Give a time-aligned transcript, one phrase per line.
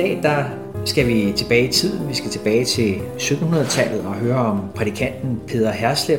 [0.00, 0.44] dag der
[0.84, 2.08] skal vi tilbage i tiden.
[2.08, 6.18] Vi skal tilbage til 1700-tallet og høre om prædikanten Peter Herslev.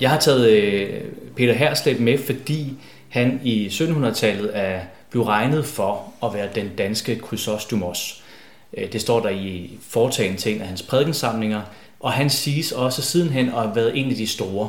[0.00, 1.00] Jeg har taget øh,
[1.36, 2.72] Peter Herslev med, fordi
[3.08, 4.80] han i 1700-tallet er
[5.10, 8.22] blevet regnet for at være den danske Chrysostomos.
[8.76, 11.62] Øh, det står der i foretagen til en af hans prædikensamlinger,
[12.00, 14.68] og han siges også sidenhen at have været en af de store.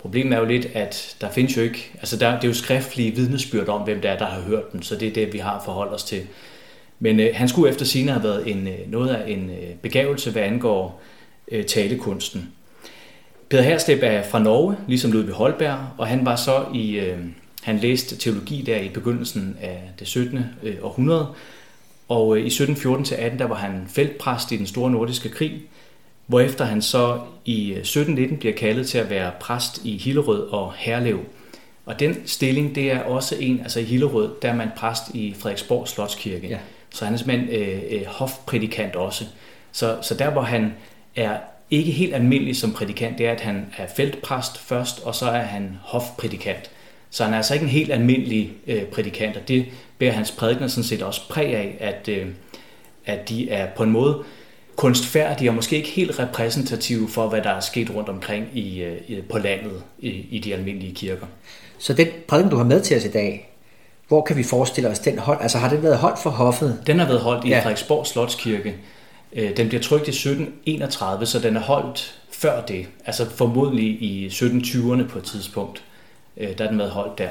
[0.00, 3.14] Problemet er jo lidt, at der findes jo ikke, altså der, det er jo skriftlige
[3.14, 5.62] vidnesbyrd om, hvem det er, der har hørt dem, så det er det, vi har
[5.64, 6.22] forholdt os til.
[7.00, 10.30] Men øh, han skulle efter sine have været en, øh, noget af en øh, begævelse,
[10.30, 11.02] hvad angår
[11.52, 12.48] øh, talekunsten.
[13.48, 17.18] Peter Hersleb er fra Norge, ligesom Ludvig Holberg, og han var så i, øh,
[17.62, 20.38] han læste teologi der i begyndelsen af det 17.
[20.62, 21.26] Øh, århundrede,
[22.08, 25.62] og øh, i 1714-18 der var han feltpræst i den store nordiske krig,
[26.26, 30.72] hvorefter han så i øh, 1719 bliver kaldet til at være præst i Hillerød og
[30.76, 31.20] Herlev.
[31.86, 35.34] Og den stilling, det er også en, altså i Hillerød, der er man præst i
[35.38, 36.48] Frederiksborg Slotskirke.
[36.48, 36.58] Ja.
[36.94, 39.24] Så han er simpelthen øh, øh, hofprædikant også.
[39.72, 40.74] Så, så der, hvor han
[41.16, 41.36] er
[41.70, 45.42] ikke helt almindelig som prædikant, det er, at han er feltpræst først, og så er
[45.42, 46.70] han hofprædikant.
[47.10, 49.66] Så han er altså ikke en helt almindelig øh, prædikant, og det
[49.98, 52.26] bærer hans prædikner sådan set også præg af, at, øh,
[53.06, 54.24] at de er på en måde
[54.76, 59.22] kunstfærdige og måske ikke helt repræsentative for, hvad der er sket rundt omkring i, øh,
[59.30, 61.26] på landet i, i de almindelige kirker.
[61.78, 63.49] Så den prædiken, du har med til os i dag,
[64.10, 65.38] hvor kan vi forestille os den hold?
[65.40, 66.78] Altså har den været holdt for hoffet?
[66.86, 67.58] Den har været holdt i ja.
[67.58, 68.74] Frederiksborg Slotskirke.
[69.32, 72.86] Øh, den bliver trykt i 1731, så den er holdt før det.
[73.06, 75.82] Altså formodentlig i 1720'erne på et tidspunkt.
[76.36, 77.28] Øh, der er den været holdt der.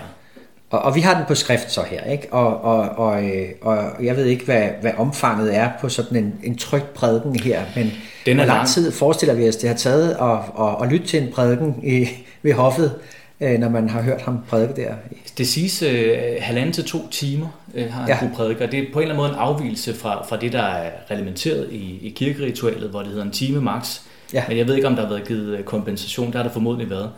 [0.70, 2.34] Og, og vi har den på skrift så her, ikke?
[2.34, 6.34] Og, og, og, øh, og jeg ved ikke, hvad, hvad omfanget er på sådan en,
[6.44, 7.92] en trygt prædiken her, men
[8.26, 10.92] den er hvor lang, lang tid forestiller vi os, det har taget at, at, at
[10.92, 12.08] lytte til en prædiken i,
[12.42, 12.96] ved hoffet,
[13.42, 14.94] øh, når man har hørt ham prædike der?
[15.38, 18.20] Det siges øh, halvanden til to timer øh, har han ja.
[18.20, 20.54] kunne prædike, og det er på en eller anden måde en afvielse fra, fra det,
[20.54, 24.00] der er reglementeret i, i kirkeritualet, hvor det hedder en time max.
[24.34, 24.44] Ja.
[24.48, 26.90] Men jeg ved ikke, om der har været givet øh, kompensation, der har der formodentlig
[26.90, 27.12] været.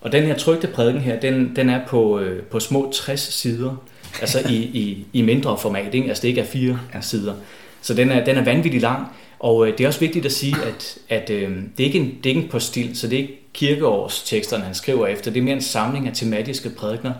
[0.00, 3.76] Og den her trygte prædiken her, den, den er på, øh, på små 60 sider,
[4.20, 6.08] altså i, i, i mindre format, ikke?
[6.08, 7.00] altså det ikke er fire ja.
[7.00, 7.34] sider.
[7.82, 9.06] Så den er, den er vanvittigt lang,
[9.38, 12.06] og øh, det er også vigtigt at sige, at, at øh, det, er ikke en,
[12.06, 15.30] det er ikke en postil, så det er ikke kirkeårsteksterne, han skriver efter.
[15.30, 17.12] Det er mere en samling af tematiske prædikner,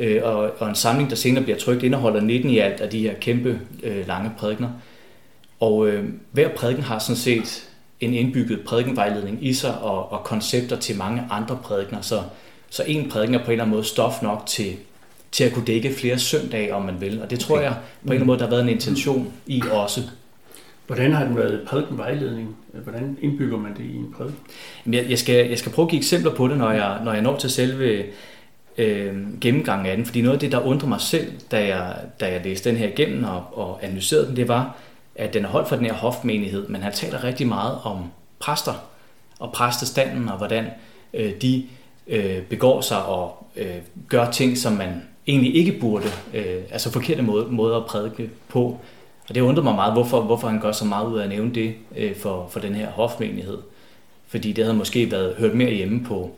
[0.00, 3.00] øh, og, og en samling, der senere bliver trykt, indeholder 19 i alt af de
[3.00, 4.68] her kæmpe øh, lange prædikner.
[5.60, 7.68] Og øh, hver prædiken har sådan set
[8.00, 12.00] en indbygget prædikenvejledning i sig og, og koncepter til mange andre prædikner.
[12.00, 12.22] Så,
[12.70, 14.76] så en prædiken er på en eller anden måde stof nok til,
[15.32, 17.22] til at kunne dække flere søndage, om man vil.
[17.22, 17.64] Og det tror okay.
[17.64, 20.02] jeg på en eller anden måde, der har været en intention i også.
[20.86, 22.56] Hvordan har den været prædikenvejledning?
[22.72, 24.40] Hvordan indbygger man det i en prædiken?
[24.86, 27.22] Jeg, jeg, skal, jeg skal prøve at give eksempler på det, når jeg, når jeg
[27.22, 28.04] når til selve
[28.78, 30.06] øh, gennemgangen af den.
[30.06, 32.88] Fordi noget af det, der undrer mig selv, da jeg, da jeg læste den her
[32.88, 34.76] igennem og, og analyserede den, det var,
[35.14, 38.04] at den er holdt for den her hofmenighed, men han taler rigtig meget om
[38.38, 38.72] præster
[39.38, 40.64] og præstestanden og hvordan
[41.14, 41.64] øh, de
[42.06, 43.76] øh, begår sig og øh,
[44.08, 48.80] gør ting, som man egentlig ikke burde, øh, altså forkerte måde, måder at prædike på.
[49.28, 51.54] Og det undrer mig meget, hvorfor, hvorfor han gør så meget ud af at nævne
[51.54, 53.58] det øh, for, for den her hofmenighed.
[54.26, 56.30] Fordi det havde måske været hørt mere hjemme på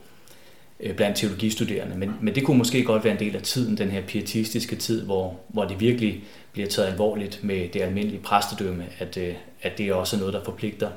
[0.80, 1.96] øh, blandt teologistuderende.
[1.96, 5.04] Men, men det kunne måske godt være en del af tiden, den her pietistiske tid,
[5.04, 9.88] hvor, hvor det virkelig bliver taget alvorligt med det almindelige præstedømme, at, øh, at det
[9.88, 10.90] er også noget, der forpligter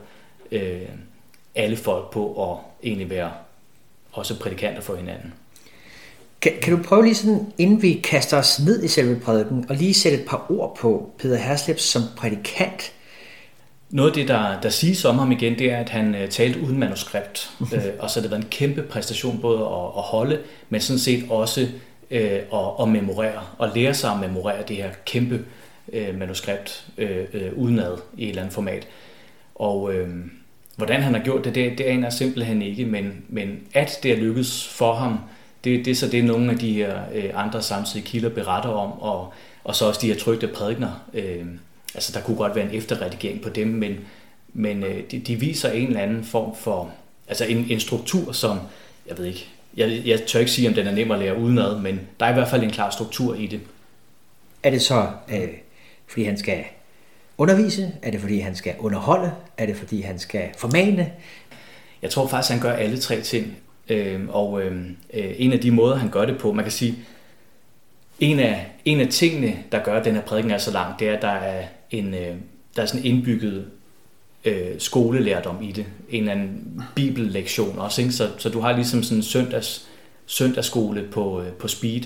[0.51, 0.81] øh,
[1.55, 3.31] alle folk på at egentlig være
[4.11, 5.33] også prædikanter for hinanden.
[6.41, 9.75] Kan, kan du prøve lige sådan, inden vi kaster os ned i selve prædiken, og
[9.75, 12.93] lige sætte et par ord på Peter Hersleb som prædikant?
[13.89, 16.61] Noget af det, der, der siges om ham igen, det er, at han uh, talte
[16.61, 17.51] uden manuskript.
[17.59, 17.67] uh,
[17.99, 21.25] og så har det været en kæmpe præstation både at, at holde, men sådan set
[21.29, 21.67] også
[22.11, 22.43] uh, at,
[22.81, 25.45] at memorere, og lære sig at memorere det her kæmpe
[25.87, 27.05] uh, manuskript uh,
[27.41, 28.87] uh, udenad i et eller andet format.
[29.55, 30.09] Og uh,
[30.75, 34.11] hvordan han har gjort det, det, det aner jeg simpelthen ikke, men, men at det
[34.11, 35.19] er lykkedes for ham,
[35.63, 38.91] det, det er så det, nogle af de her øh, andre samtidige kilder beretter om,
[39.01, 41.03] og, og så også de her trygte prædikner.
[41.13, 41.45] Øh,
[41.95, 43.97] altså der kunne godt være en efterredigering på dem, men,
[44.53, 46.91] men øh, de, de viser en eller anden form for,
[47.27, 48.59] altså en, en struktur, som,
[49.07, 49.47] jeg ved ikke,
[49.77, 52.29] jeg, jeg tør ikke sige, om den er nem at lære udenad, men der er
[52.29, 53.59] i hvert fald en klar struktur i det.
[54.63, 55.49] Er det så, øh,
[56.07, 56.63] fordi han skal
[57.37, 57.91] undervise?
[58.01, 59.31] Er det fordi han skal underholde?
[59.57, 61.11] Er det fordi han skal formane?
[62.01, 63.57] Jeg tror faktisk, han gør alle tre ting.
[63.91, 66.95] Øh, og øhm, øh, en af de måder, han gør det på, man kan sige,
[68.19, 71.09] en af, en af tingene, der gør, at den her prædiken er så lang, det
[71.09, 72.35] er, at der er en øh,
[72.75, 73.65] der er sådan indbygget
[74.45, 75.85] øh, skolelærdom i det.
[76.09, 78.01] En eller anden bibellektion også.
[78.01, 78.13] Ikke?
[78.13, 79.87] Så, så du har ligesom sådan en søndags,
[80.25, 82.01] søndagsskole på, øh, på speed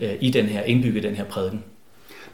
[0.00, 1.64] øh, i den her, indbygget den her prædiken.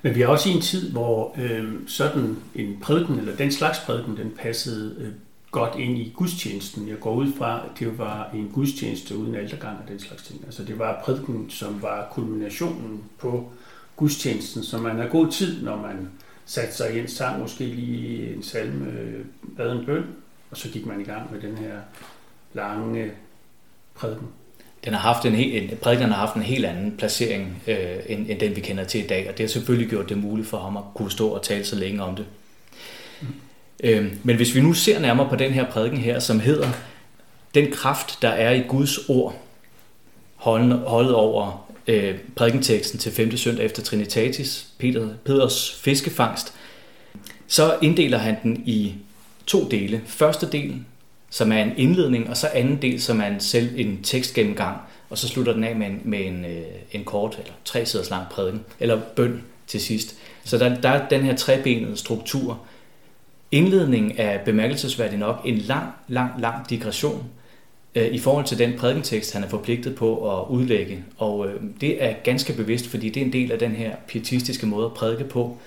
[0.03, 3.79] Men vi er også i en tid, hvor øh, sådan en prædiken, eller den slags
[3.79, 5.08] prædiken, den passede øh,
[5.56, 6.88] godt ind i gudstjenesten.
[6.88, 10.41] Jeg går ud fra, at det var en gudstjeneste uden altergang og den slags ting.
[10.47, 13.50] Altså det var prædiken, som var kulminationen på
[13.97, 16.08] gudstjenesten, så man har god tid, når man
[16.47, 19.25] satte sig i en sang, måske lige en salme, øh,
[19.56, 20.05] bad en bøn,
[20.50, 21.79] og så gik man i gang med den her
[22.55, 23.11] lange
[23.94, 24.26] prædiken.
[24.85, 28.41] Den har haft en, en, prædiken har haft en helt anden placering, øh, end, end
[28.41, 30.76] den vi kender til i dag, og det har selvfølgelig gjort det muligt for ham
[30.76, 32.26] at kunne stå og tale så længe om det.
[33.82, 36.69] Øh, men hvis vi nu ser nærmere på den her prædiken her, som hedder
[37.55, 39.43] Den kraft, der er i Guds ord,
[40.37, 43.37] holdet over øh, prædikenteksten til 5.
[43.37, 46.55] søndag efter Trinitatis, Peter, Peders fiskefangst,
[47.46, 48.94] så inddeler han den i
[49.46, 50.02] to dele.
[50.06, 50.75] Første del,
[51.31, 54.76] som er en indledning, og så anden del, som er en, selv en tekstgennemgang,
[55.11, 56.62] og så slutter den af med en, med en, øh,
[56.93, 60.17] en kort eller tre siders lang prædiken, eller bøn til sidst.
[60.44, 62.61] Så der, der er den her trebenede struktur.
[63.52, 67.25] Indledningen er bemærkelsesværdig nok en lang, lang, lang digression
[67.94, 71.04] øh, i forhold til den prædikentekst, han er forpligtet på at udlægge.
[71.19, 74.66] Og øh, det er ganske bevidst, fordi det er en del af den her pietistiske
[74.66, 75.58] måde at prædike på,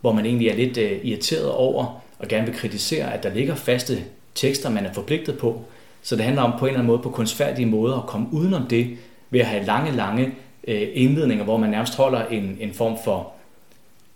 [0.00, 3.54] hvor man egentlig er lidt øh, irriteret over og gerne vil kritisere, at der ligger
[3.54, 4.04] faste
[4.34, 5.64] tekster, man er forpligtet på.
[6.02, 8.66] Så det handler om på en eller anden måde på kunstfærdige måder at komme udenom
[8.66, 8.96] det
[9.30, 10.34] ved at have lange, lange
[10.68, 13.32] øh, indledninger, hvor man nærmest holder en, en form for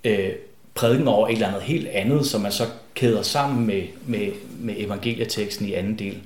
[0.04, 0.30] øh,
[0.74, 2.64] prædiken over et eller andet helt andet, som man så
[2.94, 6.18] kæder sammen med, med, med evangelieteksten i anden del.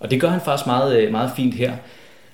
[0.00, 1.72] Og det gør han faktisk meget, øh, meget fint her.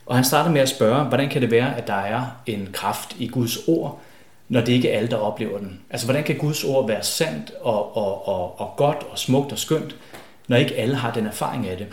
[0.07, 3.17] Og han starter med at spørge, hvordan kan det være, at der er en kraft
[3.19, 4.01] i Guds ord,
[4.49, 5.81] når det ikke er alle, der oplever den?
[5.91, 9.59] Altså, hvordan kan Guds ord være sandt og, og, og, og godt og smukt og
[9.59, 9.97] skønt,
[10.49, 11.87] når ikke alle har den erfaring af det?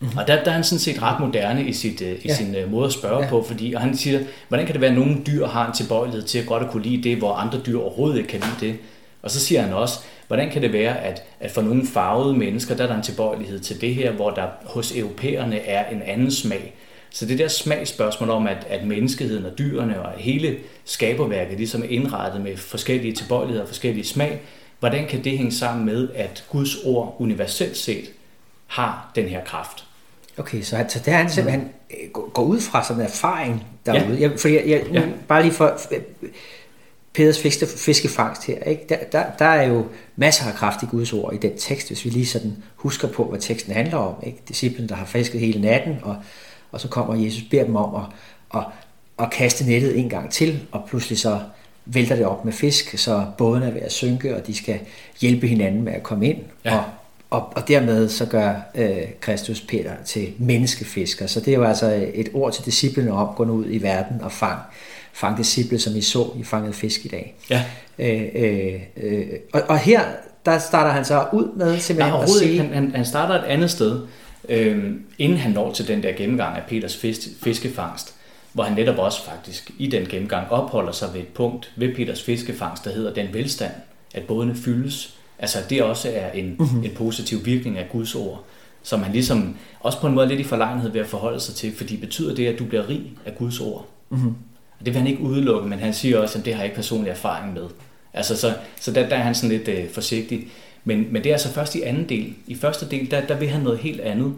[0.00, 0.18] Mm-hmm.
[0.18, 2.34] Og der, der er han sådan set ret moderne i, sit, øh, i ja.
[2.34, 3.28] sin uh, måde at spørge ja.
[3.28, 6.22] på, fordi og han siger, hvordan kan det være, at nogle dyr har en tilbøjelighed
[6.22, 8.78] til at godt at kunne lide det, hvor andre dyr overhovedet ikke kan lide det?
[9.22, 12.76] Og så siger han også, hvordan kan det være, at, at for nogle farvede mennesker,
[12.76, 16.30] der er der en tilbøjelighed til det her, hvor der hos europæerne er en anden
[16.30, 16.74] smag.
[17.10, 21.86] Så det der smagsspørgsmål om, at, at menneskeheden og dyrene og hele skaberværket ligesom er
[21.88, 24.40] indrettet med forskellige tilbøjeligheder og forskellige smag,
[24.80, 28.04] hvordan kan det hænge sammen med, at Guds ord universelt set
[28.66, 29.84] har den her kraft?
[30.38, 32.30] Okay, så, så der er han simpelthen mm.
[32.32, 34.14] går ud fra sådan en erfaring derude.
[34.14, 34.20] Ja.
[34.20, 35.02] Jeg, for jeg, jeg, ja.
[35.28, 35.80] bare lige for
[37.18, 38.84] Peders fiske, fiskefangst her, ikke?
[38.88, 39.86] Der, der, der er jo
[40.16, 43.24] masser af kraft i Guds ord i den tekst, hvis vi lige sådan husker på,
[43.24, 44.14] hvad teksten handler om.
[44.22, 44.38] Ikke?
[44.48, 46.16] Disciplen, der har fisket hele natten, og,
[46.72, 48.02] og så kommer Jesus beder dem om at,
[48.54, 48.66] at,
[49.18, 51.40] at kaste nettet en gang til, og pludselig så
[51.84, 54.78] vælter det op med fisk, så båden er ved at synke, og de skal
[55.20, 56.38] hjælpe hinanden med at komme ind.
[56.64, 56.76] Ja.
[56.76, 56.84] Og,
[57.30, 61.26] og, og dermed så gør øh, Kristus Peter til menneskefisker.
[61.26, 64.20] Så det er jo altså et ord til disciplene om, gå nu ud i verden
[64.20, 64.58] og fang
[65.18, 67.36] fange disciple, som I så, I fangede fisk i dag.
[67.50, 67.64] Ja.
[67.98, 70.00] Øh, øh, øh, og, og her,
[70.46, 72.58] der starter han så ud med simpelthen Nej, at sige...
[72.58, 74.00] Han, han, han starter et andet sted,
[74.48, 78.14] øh, inden han når til den der gennemgang af Peters fisk, fiskefangst,
[78.52, 82.22] hvor han netop også faktisk i den gennemgang opholder sig ved et punkt ved Peters
[82.22, 83.72] fiskefangst, der hedder den velstand,
[84.14, 85.14] at bådene fyldes.
[85.38, 86.84] Altså det også er en, mm-hmm.
[86.84, 88.44] en positiv virkning af Guds ord,
[88.82, 91.76] som han ligesom også på en måde lidt i forlegenhed ved at forholde sig til,
[91.76, 93.86] fordi betyder det, at du bliver rig af Guds ord?
[94.10, 94.34] Mm-hmm.
[94.78, 97.10] Det vil han ikke udelukke, men han siger også, at det har jeg ikke personlig
[97.10, 97.68] erfaring med.
[98.14, 100.48] Altså, så, så der, der er han sådan lidt øh, forsigtig.
[100.84, 102.34] Men, men det er altså først i anden del.
[102.46, 104.34] I første del, der, der vil han noget helt andet.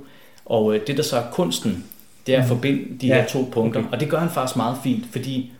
[0.46, 1.84] Og øh, det, der så er kunsten,
[2.26, 2.56] det er at mhm.
[2.56, 3.80] forbinde de ja, her to punkter.
[3.80, 3.90] Okay.
[3.92, 5.52] Og det gør han faktisk meget fint, fordi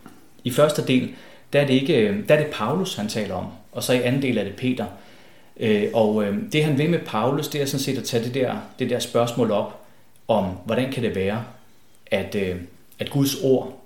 [0.43, 1.09] i første del,
[1.53, 3.45] der er det ikke øh, der er det Paulus, han taler om.
[3.71, 4.85] Og så i anden del er det Peter.
[5.59, 8.33] Øh, og øh, det han vil med Paulus, det er sådan set at tage det
[8.33, 9.81] der, det der spørgsmål op
[10.27, 11.43] om, hvordan kan det være,
[12.11, 12.35] at,
[12.99, 13.80] at Guds ord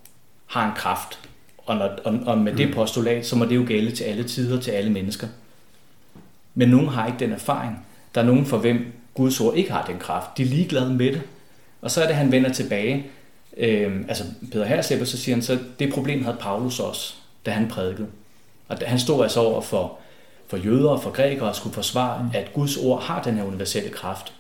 [0.45, 1.19] har en kraft.
[1.57, 2.73] Og, når, og, og med det mm.
[2.73, 5.27] postulat, så må det jo gælde til alle tider, til alle mennesker.
[6.55, 7.85] Men nogen har ikke den erfaring.
[8.15, 10.37] Der er nogen for hvem Guds ord ikke har den kraft.
[10.37, 11.21] De er ligeglade med det.
[11.81, 13.05] Og så er det, han vender tilbage.
[13.57, 17.13] Øhm, altså Peter Herslev, så siger han så, det problem havde Paulus også,
[17.45, 18.07] da han prædikede.
[18.67, 19.97] Og han stod altså over for,
[20.47, 22.29] for jøder og for grækere og skulle forsvare, mm.
[22.33, 24.33] at Guds ord har den her universelle kraft.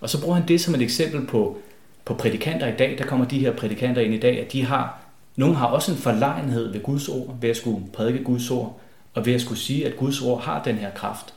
[0.00, 1.58] Og så bruger han det som et eksempel på,
[2.04, 2.98] på prædikanter i dag.
[2.98, 5.05] Der kommer de her prædikanter ind i dag, at de har
[5.36, 8.80] nogle har også en forlegenhed ved Guds ord, ved at skulle prædike Guds ord,
[9.14, 11.34] og ved at skulle sige, at Guds ord har den her kraft.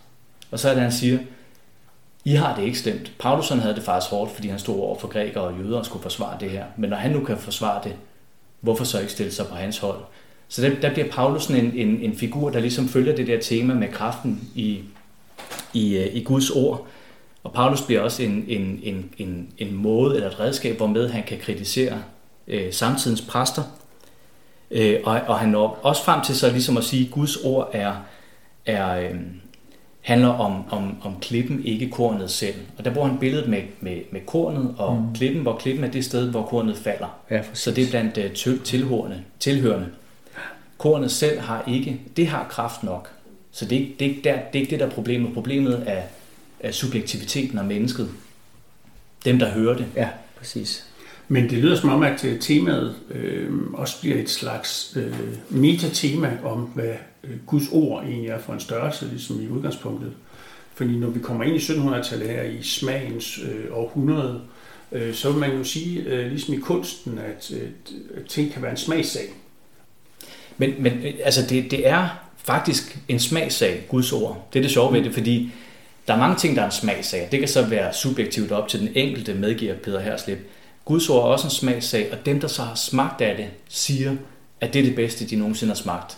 [0.51, 1.19] Og så er det, han siger,
[2.25, 3.11] I har det ikke stemt.
[3.19, 6.03] Paulus havde det faktisk hårdt, fordi han stod over for grækere og jøder og skulle
[6.03, 6.65] forsvare det her.
[6.77, 7.95] Men når han nu kan forsvare det,
[8.61, 9.99] hvorfor så ikke stille sig på hans hold?
[10.47, 13.73] Så der, der bliver Paulus en, en, en figur, der ligesom følger det der tema
[13.73, 14.79] med kraften i,
[15.73, 16.87] i, øh, i Guds ord.
[17.43, 21.23] Og Paulus bliver også en, en, en, en, en måde eller et redskab, hvormed han
[21.23, 22.03] kan kritisere
[22.47, 23.63] øh, samtidens præster,
[24.71, 27.69] Øh, og, og han når også frem til så ligesom at sige, at Guds ord
[27.73, 27.93] er,
[28.65, 29.15] er, øh,
[30.01, 32.55] handler om, om, om klippen, ikke kornet selv.
[32.77, 35.15] Og der bruger han billedet med, med, med kornet og mm.
[35.15, 37.19] klippen, hvor klippen er det sted, hvor kornet falder.
[37.31, 39.87] Ja, så det er blandt uh, tilhørende, tilhørende.
[40.77, 43.09] Kornet selv har ikke, det har kraft nok.
[43.51, 45.33] Så det er, ikke, det, er ikke der, det er ikke det, der er problemet.
[45.33, 46.01] Problemet er,
[46.59, 48.09] er subjektiviteten af mennesket.
[49.25, 49.85] Dem, der hører det.
[49.95, 50.88] Ja, præcis.
[51.31, 55.17] Men det lyder som om, at øh, temaet øh, også bliver et slags øh,
[55.49, 56.93] metatema om, hvad
[57.23, 60.11] øh, Guds ord egentlig er for en størrelse, ligesom i udgangspunktet.
[60.73, 64.41] Fordi når vi kommer ind i 1700-tallet her i smagens øh, århundrede,
[64.91, 67.69] øh, så vil man jo sige, øh, ligesom i kunsten, at, øh,
[68.17, 69.25] at ting kan være en smagssag.
[70.57, 72.07] Men, men øh, altså det, det er
[72.37, 74.47] faktisk en smagssag, Guds ord.
[74.53, 75.51] Det er det sjove ved det, fordi
[76.07, 77.27] der er mange ting, der er en smagssag.
[77.31, 80.39] Det kan så være subjektivt op til den enkelte, medgiver Peter Herslip.
[80.89, 84.15] Guds ord er også en smagssag, og dem, der så har smagt af det, siger,
[84.61, 86.17] at det er det bedste, de nogensinde har smagt.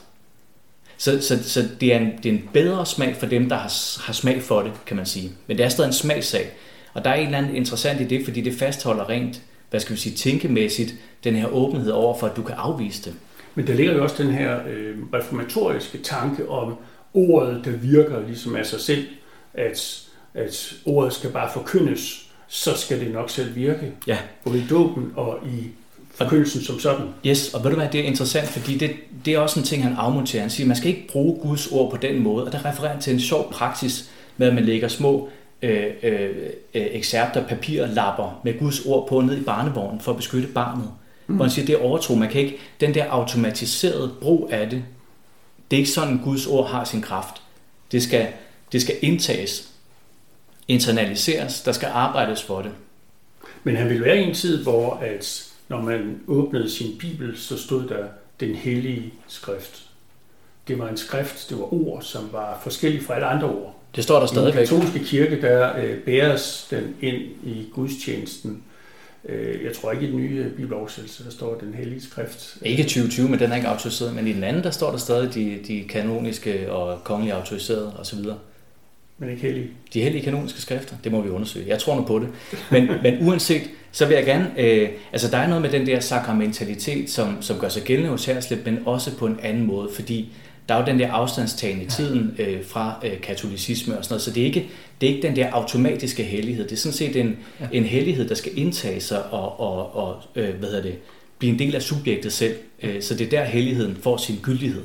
[0.97, 4.01] Så, så, så det, er en, det er en bedre smag for dem, der har,
[4.05, 5.31] har smag for det, kan man sige.
[5.47, 6.51] Men det er stadig en smagssag.
[6.93, 9.95] Og der er et eller andet interessant i det, fordi det fastholder rent, hvad skal
[9.95, 13.13] vi sige, tænkemæssigt, den her åbenhed over for, at du kan afvise det.
[13.55, 16.75] Men der ligger jo også den her øh, reformatoriske tanke om
[17.13, 19.05] ordet, der virker ligesom af sig selv,
[19.53, 23.91] at, at ordet skal bare forkyndes, så skal det nok selv virke.
[24.07, 24.17] Ja.
[24.43, 25.67] Både i dåben og i
[26.15, 27.05] forkyndelsen som sådan.
[27.25, 28.91] Yes, og ved du hvad, det er interessant, fordi det,
[29.25, 30.41] det er også en ting, han afmonterer.
[30.41, 33.13] Han siger, man skal ikke bruge Guds ord på den måde, og der refererer til
[33.13, 35.29] en sjov praksis med, at man lægger små
[35.61, 36.29] øh, øh,
[36.73, 40.89] ekserpter, papirlapper med Guds ord på ned i barnevognen for at beskytte barnet.
[41.27, 41.35] Mm.
[41.35, 42.15] Hvor han siger, det er overtro.
[42.15, 44.83] Man kan ikke, den der automatiserede brug af det,
[45.71, 47.41] det er ikke sådan, Guds ord har sin kraft.
[47.91, 48.27] Det skal,
[48.71, 49.70] det skal indtages,
[50.71, 52.71] internaliseres, der skal arbejdes for det.
[53.63, 57.57] Men han ville være i en tid, hvor at når man åbnede sin bibel, så
[57.57, 58.05] stod der
[58.39, 59.83] den hellige skrift.
[60.67, 63.75] Det var en skrift, det var ord, som var forskellige fra alle andre ord.
[63.95, 64.53] Det står der stadigvæk.
[64.53, 68.63] I den katolske kirke, der øh, bæres den ind i gudstjenesten.
[69.25, 72.57] Øh, jeg tror ikke i den nye bibeloversættelse, der står den hellige skrift.
[72.61, 74.15] Ikke 2020, men den er ikke autoriseret.
[74.15, 78.19] Men i den anden, der står der stadig de, de kanoniske og kongelige autoriserede osv.
[79.21, 79.67] Men ikke hellige?
[79.93, 81.67] De hellige kanoniske skrifter, det må vi undersøge.
[81.67, 82.27] Jeg tror nu på det.
[82.71, 84.51] Men, men uanset, så vil jeg gerne...
[84.57, 88.25] Øh, altså, der er noget med den der sakramentalitet, som, som gør sig gældende hos
[88.25, 90.33] Herslip, men også på en anden måde, fordi
[90.69, 94.21] der er jo den der afstandstagen i tiden øh, fra øh, katolicisme og sådan noget,
[94.21, 94.69] så det er, ikke,
[95.01, 96.63] det er ikke den der automatiske hellighed.
[96.63, 97.67] Det er sådan set en, ja.
[97.71, 100.95] en hellighed, der skal indtage sig og, og, og øh, hvad hedder det,
[101.39, 102.55] blive en del af subjektet selv.
[102.83, 104.83] Øh, så det er der helligheden får sin gyldighed.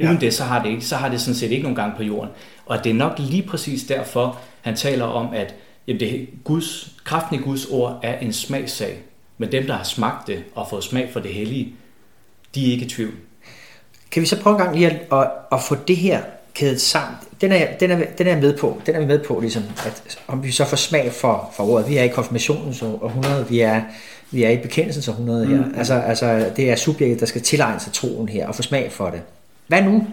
[0.00, 0.08] Ja.
[0.08, 2.02] Uden det, så har det, ikke, så har det sådan set ikke nogen gang på
[2.02, 2.30] jorden.
[2.66, 5.54] Og det er nok lige præcis derfor, han taler om, at
[5.86, 8.98] jamen det, Guds, kraften i Guds ord er en smagssag.
[9.38, 11.74] Men dem, der har smagt det og fået smag for det hellige,
[12.54, 13.14] de er ikke i tvivl.
[14.10, 16.20] Kan vi så prøve en gang lige at, at, at få det her
[16.54, 17.16] kædet sammen?
[17.40, 20.18] Den er, den, er, den er med på, den er vi med på, ligesom, at
[20.28, 21.88] om vi så får smag for, for ordet.
[21.88, 23.82] Vi er i konfirmationens århundrede, vi er,
[24.30, 25.56] vi er i bekendelsens århundrede her.
[25.56, 25.74] Mm.
[25.76, 29.10] Altså, altså, det er subjektet, der skal tilegne sig troen her og få smag for
[29.10, 29.22] det.
[29.70, 30.06] Hvad nu,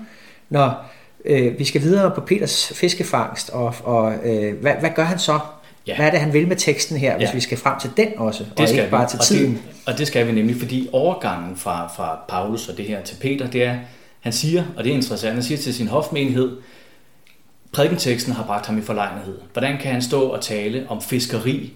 [0.49, 0.85] når
[1.25, 5.39] øh, vi skal videre på Peters fiskefangst, og, og øh, hvad, hvad gør han så?
[5.87, 5.95] Ja.
[5.95, 7.33] Hvad er det, han vil med teksten her, hvis ja.
[7.33, 9.09] vi skal frem til den også, det og ikke bare vi.
[9.09, 9.51] til tiden?
[9.51, 13.01] Og det, og det skal vi nemlig, fordi overgangen fra, fra Paulus og det her
[13.01, 13.75] til Peter, det er,
[14.19, 16.57] han siger, og det er interessant, han siger til sin hofmenighed,
[17.71, 19.37] prædikenteksten har bragt ham i forlegenhed.
[19.53, 21.73] Hvordan kan han stå og tale om fiskeri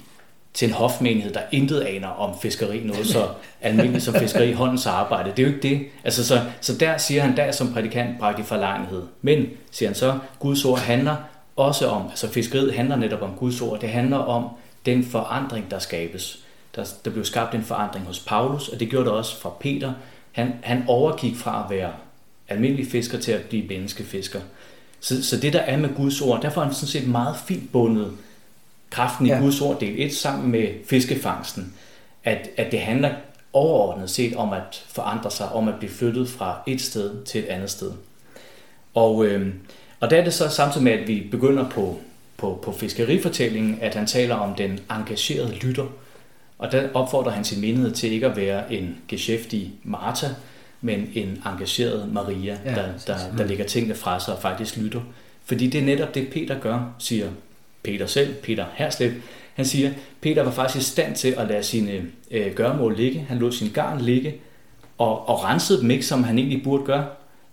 [0.54, 3.28] til en hofmenighed, der intet aner om fiskeri, noget så
[3.62, 5.32] almindeligt som fiskeri, håndens arbejde.
[5.32, 5.88] Det er jo ikke det.
[6.04, 9.04] Altså, så, så der siger han, der som prædikant bragt i forlegenhed.
[9.22, 11.16] Men, siger han så, Guds ord handler
[11.56, 14.50] også om, altså fiskeriet handler netop om Guds ord, det handler om
[14.86, 16.40] den forandring, der skabes.
[16.76, 19.94] Der, der blev skabt en forandring hos Paulus, og det gjorde det også fra Peter.
[20.32, 21.92] Han, han overgik fra at være
[22.48, 24.40] almindelig fisker til at blive menneskefisker.
[25.00, 27.72] Så, så det der er med Guds ord, derfor er han sådan set meget fint
[27.72, 28.12] bundet
[28.92, 29.40] kraften i ja.
[29.40, 31.74] Guds ord del 1 sammen med fiskefangsten,
[32.24, 33.12] at, at det handler
[33.54, 37.48] overordnet set om at forandre sig, om at blive flyttet fra et sted til et
[37.48, 37.92] andet sted.
[38.94, 39.54] Og, øh,
[40.00, 42.00] og der er det så samtidig med, at vi begynder på,
[42.38, 45.86] på, på fiskerifortællingen, at han taler om den engagerede lytter.
[46.58, 50.28] Og der opfordrer han sin menighed til ikke at være en geschæftig Martha,
[50.82, 55.02] men en engageret Maria, ja, der, der, der lægger tingene fra sig og faktisk lytter.
[55.46, 57.28] Fordi det er netop det, Peter gør, siger
[57.84, 59.12] Peter selv, Peter Herslev,
[59.54, 63.26] han siger, Peter var faktisk i stand til at lade sine øh, gørmål ligge.
[63.30, 64.36] Han lod sin garn ligge
[64.98, 67.06] og, og rensede dem ikke, som han egentlig burde gøre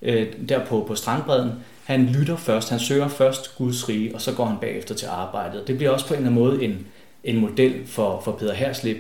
[0.02, 1.52] øh, der på, på strandbredden.
[1.84, 5.66] Han lytter først, han søger først Guds rige, og så går han bagefter til arbejdet.
[5.66, 6.86] Det bliver også på en eller anden måde en,
[7.24, 8.96] en model for, for Peter Herslev,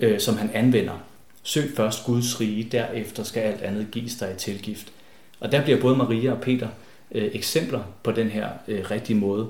[0.00, 1.02] øh, som han anvender.
[1.42, 4.92] Søg først Guds rige, derefter skal alt andet gives dig i tilgift.
[5.40, 6.68] Og der bliver både Maria og Peter
[7.12, 9.48] øh, eksempler på den her øh, rigtige måde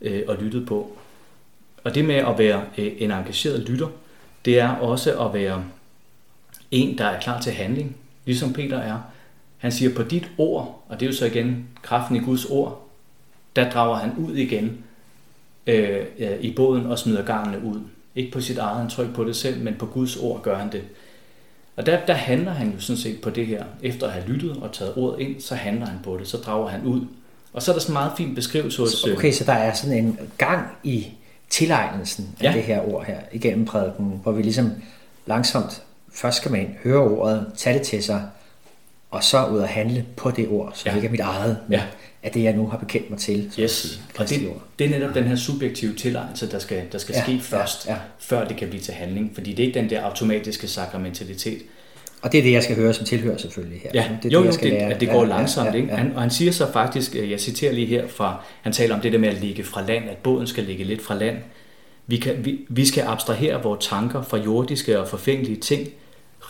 [0.00, 0.96] øh, og lytte på.
[1.84, 3.88] Og det med at være øh, en engageret lytter,
[4.44, 5.64] det er også at være
[6.70, 9.00] en, der er klar til handling, ligesom Peter er.
[9.58, 12.88] Han siger, på dit ord, og det er jo så igen kraften i Guds ord,
[13.56, 14.84] der drager han ud igen
[15.66, 17.80] øh, øh i båden og smider garnene ud.
[18.14, 20.82] Ikke på sit eget tryk på det selv, men på Guds ord gør han det.
[21.76, 23.64] Og der, der handler han jo sådan set på det her.
[23.82, 26.28] Efter at have lyttet og taget ordet ind, så handler han på det.
[26.28, 27.00] Så drager han ud.
[27.52, 29.04] Og så er der sådan en meget fin beskrivelse hos...
[29.04, 31.06] Okay, så der er sådan en gang i
[31.50, 32.52] tilegnelsen af ja.
[32.52, 34.72] det her ord her igennem prædiken, hvor vi ligesom
[35.26, 38.22] langsomt først skal man høre ordet, tage det til sig,
[39.10, 40.96] og så ud og handle på det ord, som ja.
[40.96, 41.84] ikke er mit eget, men ja.
[42.22, 43.52] er det, jeg nu har bekendt mig til.
[43.60, 44.00] Yes.
[44.18, 47.22] Og det, det er netop den her subjektive tilegnelse, der skal, der skal ja.
[47.22, 47.92] ske først, ja.
[47.92, 47.98] Ja.
[48.18, 49.30] før det kan blive til handling.
[49.34, 51.62] Fordi det er ikke den der automatiske sakramentalitet.
[52.22, 53.90] Og det er det, jeg skal høre som tilhører selvfølgelig her.
[53.94, 54.94] Ja, det er jo, det, jeg skal det, lære.
[54.94, 55.74] at det går ja, langsomt.
[55.74, 55.96] Ja, ja, ja.
[55.96, 59.00] Han, og han siger så faktisk, øh, jeg citerer lige her fra, han taler om
[59.00, 61.36] det der med at ligge fra land, at båden skal ligge lidt fra land.
[62.06, 65.88] Vi, kan, vi, vi skal abstrahere vores tanker fra jordiske og forfængelige ting,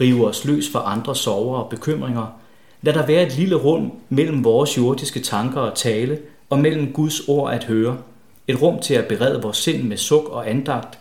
[0.00, 2.40] rive os løs fra andre sorger og bekymringer.
[2.82, 6.18] Lad der være et lille rum mellem vores jordiske tanker og tale,
[6.50, 7.98] og mellem Guds ord at høre.
[8.48, 10.98] Et rum til at berede vores sind med suk og andagt.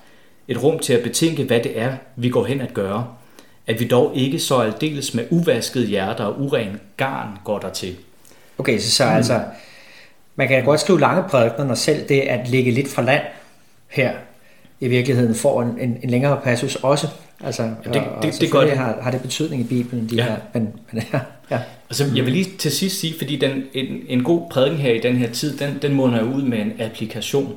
[0.47, 3.07] Et rum til at betænke, hvad det er, vi går hen at gøre
[3.69, 7.95] at vi dog ikke så aldeles med uvaskede hjerter og uren garn går der til.
[8.57, 9.11] Okay, så, så mm.
[9.11, 9.41] altså,
[10.35, 13.23] man kan godt skrive lange prædikner, når selv det at ligge lidt fra land
[13.87, 14.11] her
[14.79, 17.07] i virkeligheden får en, en, en længere passus også.
[17.43, 20.23] Altså, ja, det, og, det, det, det Har, har det betydning i Bibelen, de ja.
[20.23, 21.19] her, men, men ja,
[21.51, 21.59] ja.
[21.89, 24.99] Altså, jeg vil lige til sidst sige, fordi den, en, en god prædiken her i
[24.99, 27.55] den her tid, den, den munder ud med en applikation.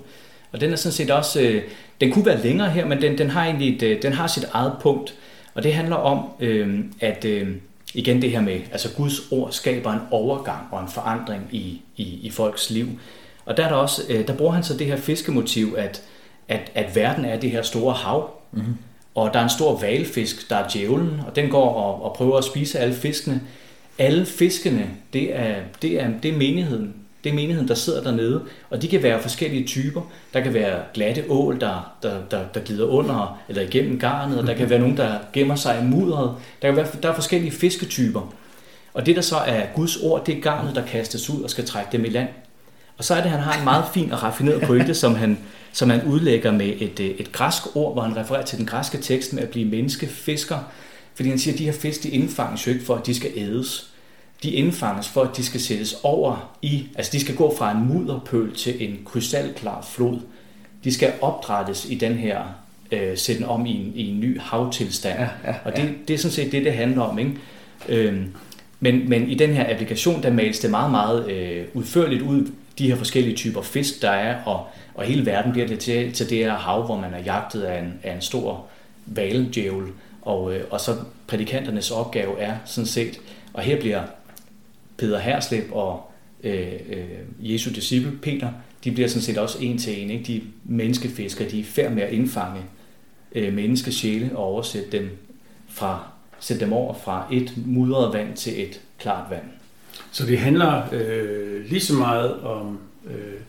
[0.53, 1.63] Og den er sådan set også, øh,
[2.01, 4.45] den kunne være længere her, men den, den har egentlig et, øh, den har sit
[4.53, 5.15] eget punkt.
[5.55, 7.57] Og det handler om, øh, at øh,
[7.95, 12.19] igen det her med, altså Guds ord skaber en overgang og en forandring i, i,
[12.23, 12.89] i folks liv.
[13.45, 16.03] Og der, er der, også, øh, der bruger han så det her fiskemotiv, at,
[16.49, 18.77] at, at verden er det her store hav, mm-hmm.
[19.15, 22.39] og der er en stor valfisk, der er djævlen, og den går og, og prøver
[22.39, 23.41] at spise alle fiskene.
[23.99, 26.95] Alle fiskene, det er, det er, det er menigheden.
[27.25, 30.01] Det er menigheden, der sidder dernede, og de kan være forskellige typer.
[30.35, 34.47] Der kan være glatte ål, der, der, der, der glider under eller igennem garnet, og
[34.47, 36.35] der kan være nogen, der gemmer sig i mudderet.
[36.63, 38.35] Der, kan være, der er forskellige fisketyper.
[38.95, 41.67] Og det, der så er Guds ord, det er garnet, der kastes ud og skal
[41.67, 42.29] trække dem i land.
[42.99, 45.39] Og så er det, at han har en meget fin og raffineret pointe, som han,
[45.73, 49.33] som han udlægger med et, et græsk ord, hvor han refererer til den græske tekst
[49.33, 50.59] med at blive menneskefisker.
[51.15, 53.31] Fordi han siger, at de her fisk, de indfanges jo ikke for, at de skal
[53.37, 53.92] ædes
[54.43, 57.89] de indfanges for, at de skal sættes over i, altså de skal gå fra en
[57.89, 60.21] mudderpøl til en krystalklar flod.
[60.85, 62.41] De skal opdrættes i den her,
[62.93, 65.19] øh, sætte om i en, i en ny havtilstand.
[65.19, 65.55] Ja, ja, ja.
[65.65, 67.19] Og det, det er sådan set det, det handler om.
[67.19, 67.33] Ikke?
[67.89, 68.35] Øhm,
[68.81, 72.89] men, men i den her applikation, der males det meget, meget øh, udførligt ud, de
[72.89, 76.39] her forskellige typer fisk, der er, og, og hele verden bliver det til, til det
[76.39, 78.67] her hav, hvor man er jagtet af en, af en stor
[79.07, 79.87] valdjævel.
[80.23, 83.21] Og, øh, og så prædikanternes opgave er sådan set,
[83.55, 84.03] og her bliver
[84.97, 86.13] Peter Hersleb og
[86.45, 88.53] øh, øh, Jesu disciple Peter,
[88.85, 90.11] de bliver sådan set også en til en.
[90.11, 90.25] Ikke?
[90.25, 92.61] De menneskefiskere, de er færd med at indfange
[93.33, 95.11] øh, menneskesjæle og oversætte dem
[95.69, 99.45] fra sætte dem over fra et mudret vand til et klart vand.
[100.13, 103.41] Så det handler øh, lige så meget om, øh,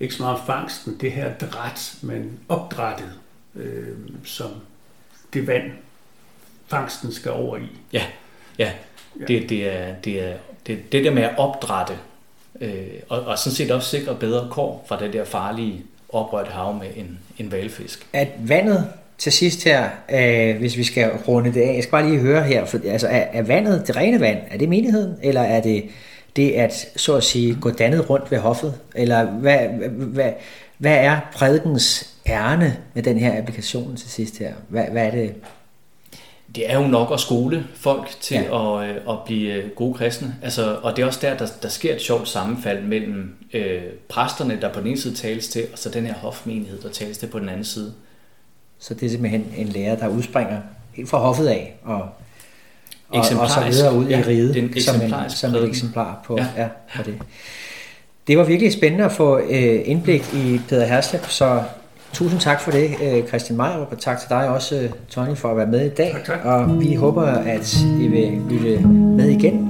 [0.00, 3.12] ikke så meget om fangsten, det her dræt, men opdrættet,
[3.54, 4.50] øh, som
[5.32, 5.72] det vand,
[6.66, 7.68] fangsten skal over i.
[7.92, 8.02] Ja,
[8.58, 8.72] ja.
[9.20, 9.24] ja.
[9.24, 11.92] Det, det, er, det er det, det der med at opdrætte,
[12.60, 12.72] øh,
[13.08, 16.88] og, og sådan set også sikre bedre kår fra det der farlige oprørte hav med
[16.96, 18.06] en, en valfisk.
[18.12, 18.86] At vandet
[19.18, 22.42] til sidst her, øh, hvis vi skal runde det af, jeg skal bare lige høre
[22.42, 25.84] her, for, altså er, er vandet det rene vand, er det menigheden, eller er det
[26.36, 29.58] det at, så at sige, gå dannet rundt ved hoffet, eller hvad,
[29.90, 30.32] hvad,
[30.78, 34.52] hvad er prædikens ærne med den her applikation til sidst her?
[34.68, 35.34] Hvad, hvad er det,
[36.54, 38.82] det er jo nok at skole folk til ja.
[38.82, 40.36] at, øh, at blive øh, gode kristne.
[40.42, 44.58] Altså, og det er også der, der, der sker et sjovt sammenfald mellem øh, præsterne,
[44.60, 47.26] der på den ene side tales til, og så den her hofmenighed, der tales til
[47.26, 47.92] på den anden side.
[48.78, 50.60] Så det er simpelthen en lærer, der udspringer
[50.92, 51.96] helt fra hoffet af, og,
[53.08, 56.46] og, og så videre ud ja, i riget, som, en, som et eksemplar på, ja.
[56.56, 57.18] Ja, på det.
[58.26, 61.62] Det var virkelig spændende at få øh, indblik i Peter Herslep, så
[62.12, 65.50] Tusind tak for det, øh, Christian Meyer, og tak til dig også, øh, Tony, for
[65.50, 66.12] at være med i dag.
[66.12, 66.44] Tak, tak.
[66.44, 69.69] Og vi håber, at I vil blive med igen